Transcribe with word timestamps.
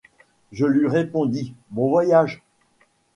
Je 0.51 0.65
lui 0.65 0.87
répondis: 0.87 1.53
Bon 1.69 1.87
voyage! 1.87 2.41